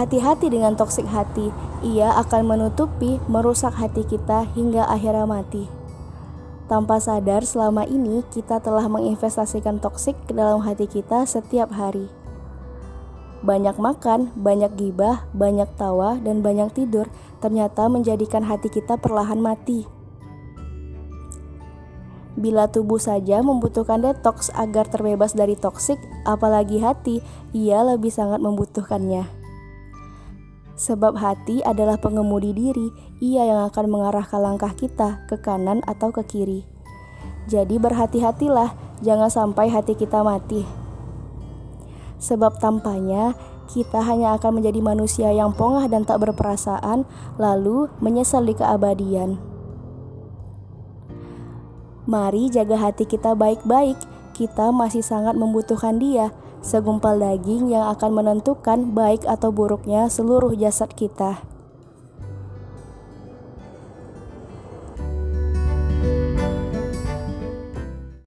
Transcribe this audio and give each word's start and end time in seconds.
Hati-hati 0.00 0.48
dengan 0.48 0.80
toksik 0.80 1.04
hati, 1.04 1.52
ia 1.84 2.08
akan 2.24 2.48
menutupi, 2.48 3.20
merusak 3.28 3.76
hati 3.76 4.00
kita 4.08 4.48
hingga 4.56 4.88
akhirnya 4.88 5.28
mati. 5.28 5.68
Tanpa 6.72 6.96
sadar, 7.04 7.44
selama 7.44 7.84
ini 7.84 8.24
kita 8.32 8.64
telah 8.64 8.88
menginvestasikan 8.88 9.76
toksik 9.76 10.16
ke 10.24 10.32
dalam 10.32 10.64
hati 10.64 10.88
kita 10.88 11.28
setiap 11.28 11.68
hari. 11.76 12.08
Banyak 13.44 13.76
makan, 13.76 14.32
banyak 14.40 14.72
gibah, 14.80 15.28
banyak 15.36 15.68
tawa, 15.76 16.16
dan 16.16 16.40
banyak 16.40 16.72
tidur 16.72 17.04
ternyata 17.44 17.84
menjadikan 17.92 18.40
hati 18.40 18.72
kita 18.72 18.96
perlahan 18.96 19.44
mati. 19.44 19.84
Bila 22.40 22.72
tubuh 22.72 22.96
saja 22.96 23.44
membutuhkan 23.44 24.00
detox 24.00 24.48
agar 24.56 24.88
terbebas 24.88 25.36
dari 25.36 25.60
toksik, 25.60 26.00
apalagi 26.24 26.80
hati, 26.80 27.20
ia 27.52 27.84
lebih 27.84 28.08
sangat 28.08 28.40
membutuhkannya. 28.40 29.39
Sebab 30.80 31.20
hati 31.20 31.60
adalah 31.60 32.00
pengemudi 32.00 32.56
diri, 32.56 32.88
ia 33.20 33.44
yang 33.44 33.68
akan 33.68 33.92
mengarahkan 33.92 34.40
langkah 34.40 34.72
kita 34.72 35.28
ke 35.28 35.36
kanan 35.36 35.84
atau 35.84 36.08
ke 36.08 36.24
kiri. 36.24 36.64
Jadi 37.52 37.76
berhati-hatilah, 37.76 38.72
jangan 39.04 39.28
sampai 39.28 39.68
hati 39.68 39.92
kita 39.92 40.24
mati. 40.24 40.64
Sebab 42.16 42.56
tampaknya 42.64 43.36
kita 43.68 44.00
hanya 44.00 44.40
akan 44.40 44.64
menjadi 44.64 44.80
manusia 44.80 45.28
yang 45.36 45.52
pongah 45.52 45.84
dan 45.84 46.08
tak 46.08 46.24
berperasaan, 46.24 47.04
lalu 47.36 47.92
menyesal 48.00 48.40
di 48.48 48.56
keabadian. 48.56 49.36
Mari 52.08 52.48
jaga 52.48 52.80
hati 52.80 53.04
kita 53.04 53.36
baik-baik, 53.36 54.00
kita 54.40 54.72
masih 54.72 55.04
sangat 55.04 55.36
membutuhkan 55.36 56.00
dia 56.00 56.32
segumpal 56.64 57.20
daging 57.20 57.68
yang 57.68 57.84
akan 57.92 58.24
menentukan 58.24 58.96
baik 58.96 59.28
atau 59.28 59.52
buruknya 59.52 60.08
seluruh 60.08 60.56
jasad 60.56 60.88
kita. 60.96 61.44